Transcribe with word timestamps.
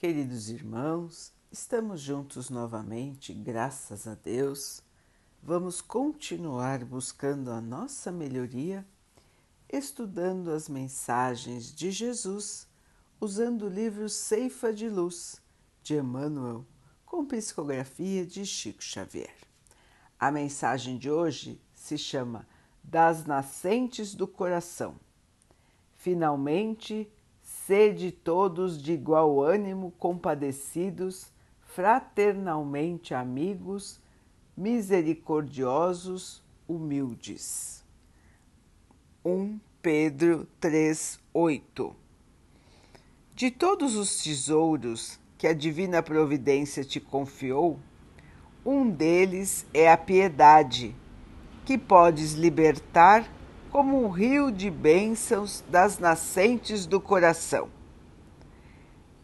Queridos 0.00 0.48
irmãos, 0.48 1.30
estamos 1.52 2.00
juntos 2.00 2.48
novamente, 2.48 3.34
graças 3.34 4.06
a 4.06 4.14
Deus. 4.14 4.82
Vamos 5.42 5.82
continuar 5.82 6.86
buscando 6.86 7.50
a 7.50 7.60
nossa 7.60 8.10
melhoria, 8.10 8.82
estudando 9.70 10.52
as 10.52 10.70
mensagens 10.70 11.70
de 11.70 11.90
Jesus, 11.90 12.66
usando 13.20 13.66
o 13.66 13.68
livro 13.68 14.08
Ceifa 14.08 14.72
de 14.72 14.88
Luz, 14.88 15.38
de 15.82 15.96
Emmanuel, 15.96 16.64
com 17.04 17.26
psicografia 17.26 18.24
de 18.24 18.46
Chico 18.46 18.82
Xavier. 18.82 19.36
A 20.18 20.30
mensagem 20.30 20.96
de 20.96 21.10
hoje 21.10 21.60
se 21.74 21.98
chama 21.98 22.48
Das 22.82 23.26
Nascentes 23.26 24.14
do 24.14 24.26
Coração. 24.26 24.98
Finalmente, 25.94 27.06
Sede 27.70 28.10
todos 28.10 28.82
de 28.82 28.94
igual 28.94 29.40
ânimo, 29.40 29.92
compadecidos, 29.96 31.32
fraternalmente 31.60 33.14
amigos, 33.14 34.00
misericordiosos, 34.56 36.42
humildes. 36.66 37.84
1 39.24 39.60
Pedro 39.80 40.48
3:8 40.60 41.94
De 43.36 43.52
todos 43.52 43.94
os 43.94 44.20
tesouros 44.20 45.20
que 45.38 45.46
a 45.46 45.54
divina 45.54 46.02
providência 46.02 46.84
te 46.84 46.98
confiou, 46.98 47.78
um 48.66 48.90
deles 48.90 49.64
é 49.72 49.88
a 49.88 49.96
piedade, 49.96 50.92
que 51.64 51.78
podes 51.78 52.32
libertar 52.32 53.30
como 53.70 54.04
um 54.04 54.08
rio 54.08 54.50
de 54.50 54.68
bênçãos 54.68 55.62
das 55.68 55.98
nascentes 55.98 56.86
do 56.86 57.00
coração. 57.00 57.68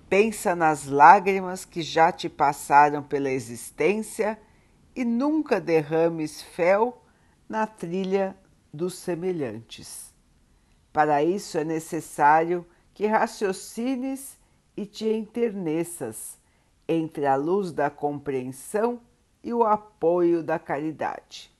Pensa 0.09 0.55
nas 0.55 0.87
lágrimas 0.87 1.65
que 1.65 1.83
já 1.83 2.13
te 2.13 2.29
passaram 2.29 3.03
pela 3.03 3.29
existência 3.29 4.39
e 4.95 5.05
nunca 5.05 5.61
derrames 5.61 6.41
fel 6.41 7.03
na 7.49 7.67
trilha 7.67 8.37
dos 8.73 8.95
semelhantes. 8.95 10.15
Para 10.93 11.25
isso 11.25 11.59
é 11.59 11.65
necessário 11.65 12.65
que 12.95 13.07
raciocines 13.07 14.39
e 14.77 14.87
te 14.87 15.09
enterneças 15.09 16.39
entre 16.89 17.27
a 17.27 17.35
luz 17.35 17.73
da 17.73 17.91
compreensão 17.91 19.01
e 19.43 19.53
o 19.53 19.65
apoio 19.65 20.41
da 20.41 20.59
caridade. 20.59 21.56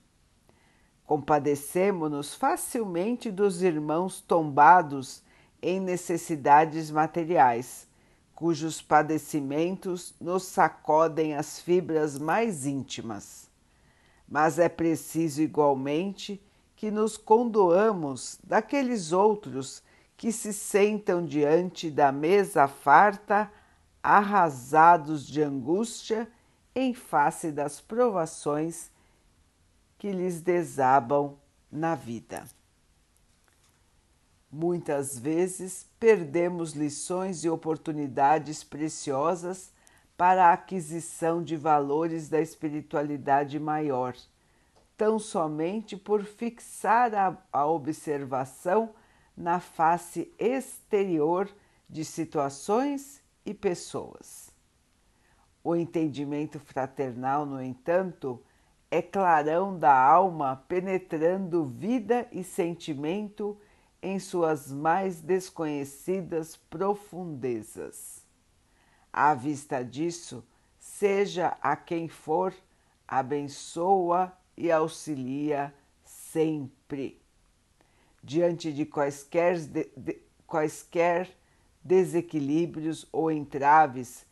Compadecemo-nos 1.07 2.35
facilmente 2.35 3.31
dos 3.31 3.61
irmãos 3.61 4.19
tombados 4.19 5.23
em 5.61 5.79
necessidades 5.79 6.91
materiais, 6.91 7.87
cujos 8.35 8.81
padecimentos 8.81 10.13
nos 10.19 10.43
sacodem 10.43 11.33
as 11.33 11.61
fibras 11.61 12.19
mais 12.19 12.65
íntimas. 12.65 13.49
Mas 14.27 14.59
é 14.59 14.67
preciso 14.67 15.41
igualmente 15.41 16.43
que 16.75 16.91
nos 16.91 17.15
condoamos 17.15 18.37
daqueles 18.43 19.13
outros 19.13 19.81
que 20.17 20.29
se 20.29 20.51
sentam 20.51 21.25
diante 21.25 21.89
da 21.89 22.11
mesa 22.11 22.67
farta, 22.67 23.49
arrasados 24.03 25.25
de 25.25 25.41
angústia 25.41 26.27
em 26.75 26.93
face 26.93 27.49
das 27.49 27.79
provações 27.79 28.91
que 29.97 30.11
lhes 30.11 30.41
desabam 30.41 31.37
na 31.71 31.95
vida. 31.95 32.45
Muitas 34.51 35.19
vezes 35.19 35.85
perdemos 35.99 36.71
lições 36.73 37.43
e 37.43 37.49
oportunidades 37.49 38.63
preciosas 38.63 39.71
para 40.15 40.47
a 40.47 40.53
aquisição 40.53 41.43
de 41.43 41.55
valores 41.55 42.29
da 42.29 42.41
espiritualidade 42.41 43.59
maior, 43.59 44.15
tão 44.95 45.19
somente 45.19 45.95
por 45.95 46.23
fixar 46.23 47.13
a, 47.13 47.37
a 47.51 47.67
observação 47.67 48.95
na 49.35 49.59
face 49.59 50.33
exterior 50.39 51.47
de 51.87 52.03
situações 52.03 53.21
e 53.45 53.53
pessoas. 53.53 54.49
O 55.63 55.75
entendimento 55.75 56.59
fraternal, 56.59 57.45
no 57.45 57.61
entanto, 57.61 58.41
é 58.89 59.01
clarão 59.01 59.77
da 59.77 59.93
alma 59.93 60.63
penetrando 60.67 61.65
vida 61.65 62.27
e 62.31 62.43
sentimento 62.43 63.57
em 64.01 64.19
suas 64.19 64.71
mais 64.71 65.21
desconhecidas 65.21 66.55
profundezas. 66.55 68.25
À 69.11 69.33
vista 69.33 69.83
disso, 69.83 70.43
seja 70.79 71.57
a 71.61 71.75
quem 71.75 72.07
for, 72.07 72.53
abençoa 73.07 74.31
e 74.55 74.71
auxilia 74.71 75.73
sempre. 76.03 77.21
Diante 78.23 78.71
de 78.71 78.85
quaisquer, 78.85 79.59
de, 79.59 79.89
de, 79.97 80.21
quaisquer 80.45 81.29
desequilíbrios 81.83 83.07
ou 83.11 83.31
entraves 83.31 84.26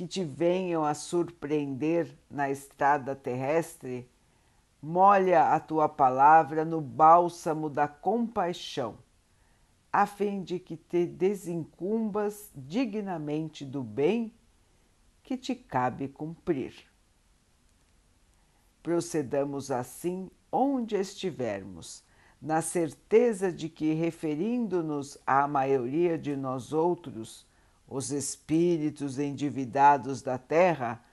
que 0.00 0.06
te 0.06 0.24
venham 0.24 0.82
a 0.82 0.94
surpreender 0.94 2.16
na 2.30 2.48
estrada 2.48 3.14
terrestre, 3.14 4.08
molha 4.80 5.52
a 5.52 5.60
tua 5.60 5.90
palavra 5.90 6.64
no 6.64 6.80
bálsamo 6.80 7.68
da 7.68 7.86
compaixão, 7.86 8.96
a 9.92 10.06
fim 10.06 10.42
de 10.42 10.58
que 10.58 10.74
te 10.74 11.04
desincumbas 11.04 12.50
dignamente 12.54 13.62
do 13.62 13.82
bem 13.82 14.32
que 15.22 15.36
te 15.36 15.54
cabe 15.54 16.08
cumprir. 16.08 16.74
Procedamos 18.82 19.70
assim 19.70 20.30
onde 20.50 20.96
estivermos, 20.96 22.02
na 22.40 22.62
certeza 22.62 23.52
de 23.52 23.68
que, 23.68 23.92
referindo-nos 23.92 25.18
à 25.26 25.46
maioria 25.46 26.16
de 26.16 26.34
nós 26.34 26.72
outros, 26.72 27.49
os 27.90 28.12
espíritos 28.12 29.18
endividados 29.18 30.22
da 30.22 30.38
terra, 30.38 31.04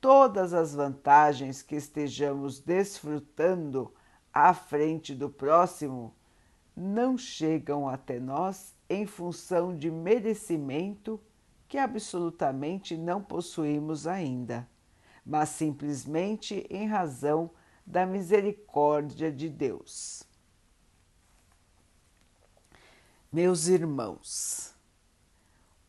todas 0.00 0.54
as 0.54 0.72
vantagens 0.72 1.62
que 1.62 1.74
estejamos 1.74 2.60
desfrutando 2.60 3.92
à 4.32 4.54
frente 4.54 5.16
do 5.16 5.28
próximo 5.28 6.14
não 6.76 7.18
chegam 7.18 7.88
até 7.88 8.20
nós 8.20 8.72
em 8.88 9.04
função 9.04 9.76
de 9.76 9.90
merecimento 9.90 11.20
que 11.68 11.76
absolutamente 11.76 12.96
não 12.96 13.20
possuímos 13.20 14.06
ainda, 14.06 14.68
mas 15.26 15.48
simplesmente 15.48 16.66
em 16.70 16.86
razão 16.86 17.50
da 17.84 18.06
misericórdia 18.06 19.32
de 19.32 19.48
Deus. 19.48 20.22
Meus 23.32 23.66
irmãos, 23.66 24.71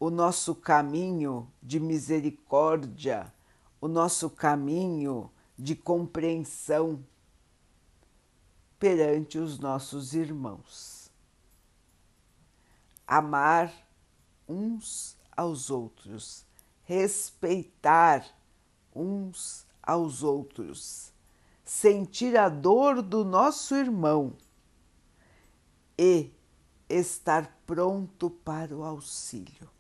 o 0.04 0.10
nosso 0.10 0.54
caminho 0.54 1.50
de 1.62 1.80
misericórdia, 1.80 3.34
o 3.80 3.88
nosso 3.88 4.30
caminho 4.30 5.32
de 5.58 5.78
compreensão 5.78 7.02
perante 8.78 9.38
os 9.38 9.60
nossos 9.60 10.14
irmãos. 10.14 11.10
Amar 13.08 13.74
uns 14.46 15.16
aos 15.32 15.70
outros, 15.70 16.46
respeitar 16.84 18.26
uns 18.94 19.66
aos 19.82 20.22
outros, 20.22 21.14
sentir 21.64 22.36
a 22.36 22.50
dor 22.50 23.02
do 23.02 23.24
nosso 23.24 23.74
irmão 23.74 24.36
e 25.98 26.30
estar 26.90 27.58
pronto 27.66 28.30
para 28.30 28.76
o 28.76 28.84
auxílio. 28.84 29.72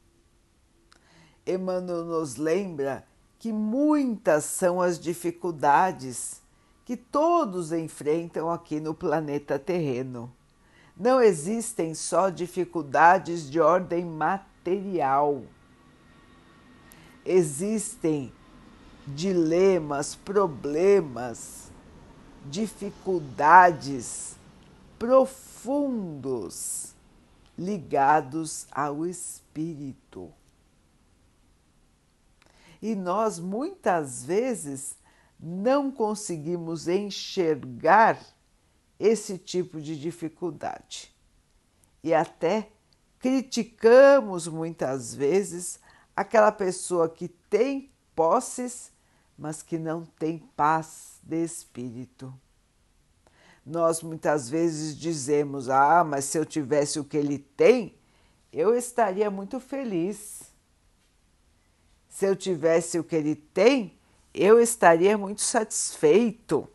Emmanuel 1.45 2.05
nos 2.05 2.37
lembra 2.37 3.05
que 3.37 3.51
muitas 3.51 4.45
são 4.45 4.81
as 4.81 4.97
dificuldades 4.97 6.41
que 6.85 6.95
todos 6.95 7.71
enfrentam 7.71 8.49
aqui 8.49 8.79
no 8.79 8.93
planeta 8.93 9.59
terreno. 9.59 10.33
Não 10.95 11.19
existem 11.21 11.93
só 11.95 12.29
dificuldades 12.29 13.49
de 13.49 13.59
ordem 13.59 14.05
material. 14.05 15.43
Existem 17.25 18.31
dilemas, 19.07 20.15
problemas, 20.15 21.71
dificuldades 22.45 24.37
profundos 24.99 26.93
ligados 27.57 28.67
ao 28.71 29.05
espírito. 29.05 30.31
E 32.83 32.95
nós 32.95 33.39
muitas 33.39 34.25
vezes 34.25 34.97
não 35.39 35.89
conseguimos 35.89 36.89
enxergar 36.89 38.19
esse 38.99 39.37
tipo 39.37 39.79
de 39.79 39.97
dificuldade. 39.97 41.15
E 42.03 42.13
até 42.13 42.67
criticamos 43.19 44.49
muitas 44.49 45.15
vezes 45.15 45.79
aquela 46.13 46.51
pessoa 46.51 47.07
que 47.07 47.29
tem 47.29 47.89
posses, 48.13 48.91
mas 49.37 49.63
que 49.63 49.77
não 49.77 50.03
tem 50.03 50.39
paz 50.53 51.21
de 51.23 51.41
espírito. 51.41 52.33
Nós 53.65 54.03
muitas 54.03 54.49
vezes 54.49 54.97
dizemos: 54.97 55.69
Ah, 55.69 56.03
mas 56.03 56.25
se 56.25 56.37
eu 56.37 56.45
tivesse 56.45 56.99
o 56.99 57.05
que 57.05 57.15
ele 57.15 57.39
tem, 57.39 57.97
eu 58.51 58.75
estaria 58.75 59.31
muito 59.31 59.57
feliz. 59.57 60.52
Se 62.13 62.27
eu 62.27 62.35
tivesse 62.35 62.99
o 62.99 63.03
que 63.03 63.15
ele 63.15 63.35
tem, 63.35 63.97
eu 64.35 64.59
estaria 64.59 65.17
muito 65.17 65.41
satisfeito, 65.41 66.69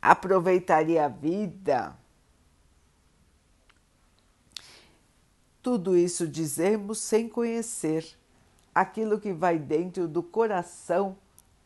aproveitaria 0.00 1.04
a 1.04 1.08
vida. 1.08 1.94
Tudo 5.62 5.94
isso 5.94 6.26
dizemos 6.26 7.00
sem 7.00 7.28
conhecer 7.28 8.16
aquilo 8.74 9.20
que 9.20 9.34
vai 9.34 9.58
dentro 9.58 10.08
do 10.08 10.22
coração 10.22 11.18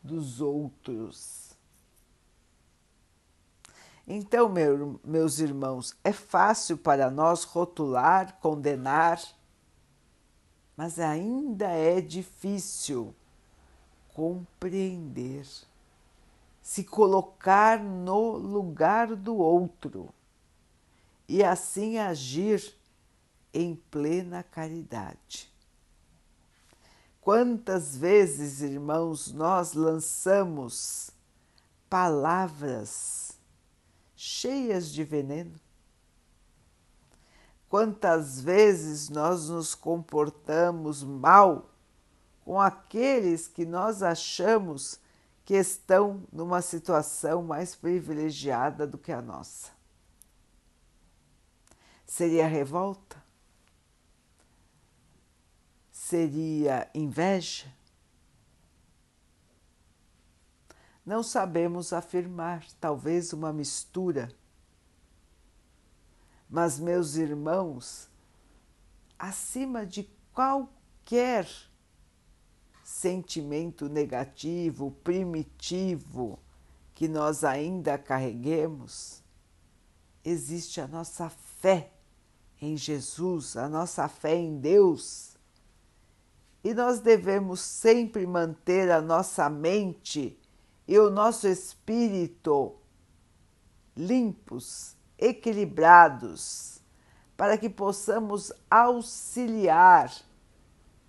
dos 0.03 0.41
outros. 0.41 1.55
Então, 4.05 4.49
meu, 4.49 4.99
meus 5.01 5.39
irmãos, 5.39 5.95
é 6.03 6.11
fácil 6.11 6.77
para 6.77 7.09
nós 7.09 7.45
rotular, 7.45 8.37
condenar, 8.41 9.21
mas 10.77 10.99
ainda 10.99 11.65
é 11.65 11.99
difícil 11.99 13.15
compreender, 14.13 15.47
se 16.61 16.83
colocar 16.83 17.83
no 17.83 18.37
lugar 18.37 19.15
do 19.15 19.35
outro 19.35 20.13
e 21.27 21.43
assim 21.43 21.97
agir 21.97 22.75
em 23.51 23.75
plena 23.75 24.43
caridade. 24.43 25.51
Quantas 27.19 27.97
vezes, 27.97 28.61
irmãos, 28.61 29.33
nós 29.33 29.73
lançamos 29.73 31.09
palavras 31.89 33.37
cheias 34.15 34.91
de 34.91 35.03
veneno? 35.03 35.66
Quantas 37.69 38.39
vezes 38.39 39.09
nós 39.09 39.49
nos 39.49 39.75
comportamos 39.75 41.03
mal 41.03 41.69
com 42.45 42.61
aqueles 42.61 43.47
que 43.47 43.65
nós 43.65 44.01
achamos 44.01 44.99
que 45.43 45.53
estão 45.53 46.23
numa 46.31 46.61
situação 46.61 47.43
mais 47.43 47.75
privilegiada 47.75 48.87
do 48.87 48.97
que 48.97 49.11
a 49.11 49.21
nossa? 49.21 49.71
Seria 52.05 52.47
revolta? 52.47 53.21
Seria 55.91 56.89
inveja? 56.95 57.67
Não 61.05 61.21
sabemos 61.21 61.91
afirmar, 61.91 62.65
talvez 62.79 63.33
uma 63.33 63.51
mistura. 63.51 64.29
Mas, 66.49 66.79
meus 66.79 67.15
irmãos, 67.15 68.09
acima 69.17 69.85
de 69.85 70.09
qualquer 70.33 71.47
sentimento 72.83 73.89
negativo, 73.89 74.91
primitivo 75.03 76.39
que 76.95 77.07
nós 77.07 77.43
ainda 77.43 77.97
carreguemos, 77.97 79.21
existe 80.23 80.81
a 80.81 80.87
nossa 80.87 81.29
fé 81.29 81.91
em 82.61 82.75
Jesus, 82.75 83.55
a 83.55 83.69
nossa 83.69 84.07
fé 84.07 84.35
em 84.35 84.57
Deus. 84.57 85.37
E 86.63 86.73
nós 86.73 86.99
devemos 86.99 87.61
sempre 87.61 88.25
manter 88.25 88.91
a 88.91 89.01
nossa 89.01 89.49
mente 89.49 90.37
e 90.87 90.97
o 90.97 91.09
nosso 91.09 91.47
espírito 91.47 92.75
limpos, 93.95 94.96
equilibrados, 95.17 96.79
para 97.35 97.57
que 97.57 97.69
possamos 97.69 98.51
auxiliar 98.69 100.11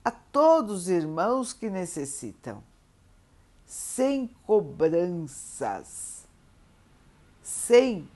a 0.05 0.11
todos 0.11 0.83
os 0.83 0.89
irmãos 0.89 1.53
que 1.53 1.69
necessitam, 1.69 2.63
sem 3.65 4.29
cobranças, 4.47 6.27
sem 7.43 8.09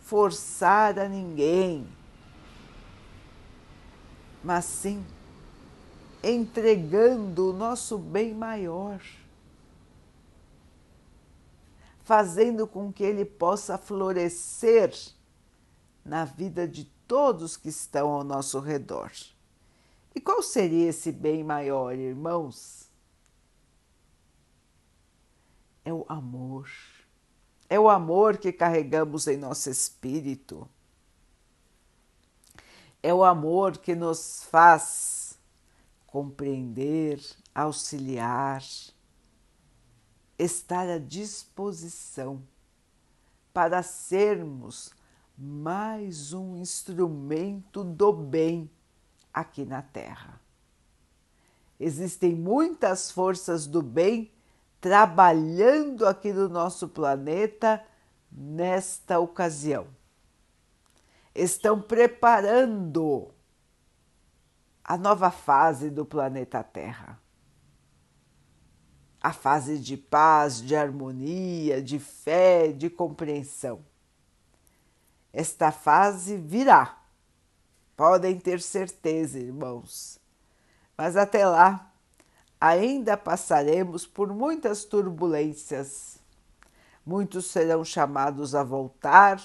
forçar 0.00 0.98
a 0.98 1.08
ninguém, 1.08 1.86
mas 4.42 4.64
sim 4.64 5.04
entregando 6.22 7.50
o 7.50 7.52
nosso 7.52 7.98
bem 7.98 8.34
maior, 8.34 9.00
fazendo 12.08 12.66
com 12.66 12.90
que 12.90 13.04
ele 13.04 13.22
possa 13.22 13.76
florescer 13.76 14.94
na 16.02 16.24
vida 16.24 16.66
de 16.66 16.86
todos 17.06 17.54
que 17.54 17.68
estão 17.68 18.08
ao 18.08 18.24
nosso 18.24 18.60
redor. 18.60 19.12
E 20.14 20.18
qual 20.18 20.42
seria 20.42 20.88
esse 20.88 21.12
bem 21.12 21.44
maior, 21.44 21.94
irmãos? 21.94 22.88
É 25.84 25.92
o 25.92 26.06
amor. 26.08 26.70
É 27.68 27.78
o 27.78 27.90
amor 27.90 28.38
que 28.38 28.54
carregamos 28.54 29.26
em 29.26 29.36
nosso 29.36 29.68
espírito. 29.68 30.66
É 33.02 33.12
o 33.12 33.22
amor 33.22 33.76
que 33.76 33.94
nos 33.94 34.44
faz 34.44 35.38
compreender, 36.06 37.20
auxiliar, 37.54 38.62
estar 40.38 40.88
à 40.88 40.98
disposição 40.98 42.42
para 43.52 43.82
sermos 43.82 44.92
mais 45.36 46.32
um 46.32 46.56
instrumento 46.56 47.82
do 47.82 48.12
bem 48.12 48.70
aqui 49.32 49.64
na 49.64 49.82
Terra. 49.82 50.40
Existem 51.78 52.34
muitas 52.34 53.10
forças 53.10 53.66
do 53.66 53.82
bem 53.82 54.30
trabalhando 54.80 56.06
aqui 56.06 56.32
no 56.32 56.48
nosso 56.48 56.88
planeta 56.88 57.84
nesta 58.30 59.18
ocasião. 59.18 59.86
Estão 61.34 61.80
preparando 61.80 63.32
a 64.82 64.96
nova 64.96 65.30
fase 65.30 65.90
do 65.90 66.04
planeta 66.04 66.62
Terra. 66.62 67.20
A 69.20 69.32
fase 69.32 69.78
de 69.78 69.96
paz, 69.96 70.60
de 70.60 70.76
harmonia, 70.76 71.82
de 71.82 71.98
fé, 71.98 72.68
de 72.72 72.88
compreensão. 72.88 73.80
Esta 75.32 75.70
fase 75.70 76.36
virá, 76.36 76.98
podem 77.96 78.38
ter 78.38 78.60
certeza, 78.60 79.38
irmãos. 79.38 80.18
Mas 80.96 81.16
até 81.16 81.46
lá, 81.46 81.92
ainda 82.60 83.16
passaremos 83.16 84.06
por 84.06 84.32
muitas 84.32 84.84
turbulências. 84.84 86.18
Muitos 87.04 87.46
serão 87.46 87.84
chamados 87.84 88.54
a 88.54 88.62
voltar, 88.62 89.40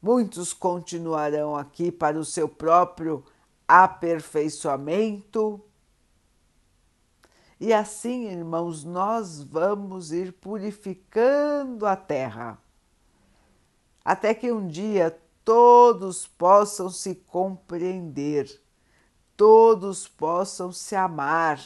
muitos 0.00 0.52
continuarão 0.52 1.56
aqui 1.56 1.90
para 1.90 2.18
o 2.18 2.24
seu 2.24 2.48
próprio 2.48 3.24
aperfeiçoamento. 3.66 5.60
E 7.60 7.74
assim, 7.74 8.24
irmãos, 8.24 8.84
nós 8.84 9.42
vamos 9.42 10.12
ir 10.12 10.32
purificando 10.32 11.84
a 11.84 11.94
terra, 11.94 12.58
até 14.02 14.32
que 14.32 14.50
um 14.50 14.66
dia 14.66 15.20
todos 15.44 16.26
possam 16.26 16.88
se 16.88 17.14
compreender, 17.14 18.62
todos 19.36 20.08
possam 20.08 20.72
se 20.72 20.96
amar 20.96 21.60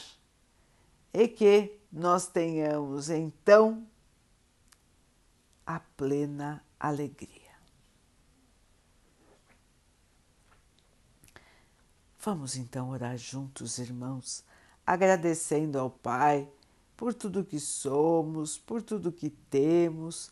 e 1.13 1.29
que 1.29 1.79
nós 1.89 2.27
tenhamos 2.27 3.09
então 3.09 3.87
a 5.65 5.79
plena 5.79 6.61
alegria. 6.77 7.55
Vamos 12.19 12.57
então 12.57 12.89
orar 12.89 13.17
juntos, 13.17 13.77
irmãos, 13.77 14.43
agradecendo 14.85 15.79
ao 15.79 15.89
Pai 15.89 16.47
por 16.95 17.13
tudo 17.13 17.43
que 17.43 17.59
somos, 17.59 18.57
por 18.57 18.81
tudo 18.81 19.11
que 19.11 19.29
temos, 19.29 20.29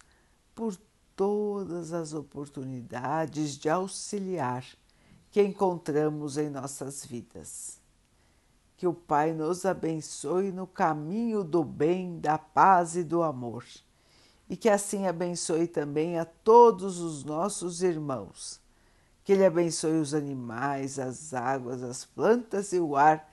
por 0.56 0.76
todas 1.16 1.94
as 1.94 2.14
oportunidades 2.14 3.58
de 3.58 3.70
auxiliar 3.70 4.66
que 5.32 5.42
encontramos 5.42 6.38
em 6.38 6.50
nossas 6.50 7.06
vidas. 7.06 7.80
Que 8.78 8.88
o 8.88 8.94
Pai 8.94 9.34
nos 9.34 9.66
abençoe 9.66 10.52
no 10.52 10.68
caminho 10.68 11.44
do 11.44 11.64
bem, 11.64 12.20
da 12.20 12.38
paz 12.38 12.96
e 12.96 13.04
do 13.04 13.24
amor, 13.24 13.66
e 14.50 14.58
que 14.58 14.70
assim 14.70 15.08
abençoe 15.08 15.68
também 15.68 16.20
a 16.20 16.26
todos 16.26 17.00
os 17.00 17.24
nossos 17.24 17.82
irmãos 17.82 18.62
que 19.24 19.32
Ele 19.32 19.46
abençoe 19.46 20.00
os 20.00 20.14
animais, 20.14 21.00
as 21.00 21.34
águas, 21.34 21.82
as 21.82 22.06
plantas 22.06 22.74
e 22.74 22.80
o 22.80 22.96
ar 22.96 23.33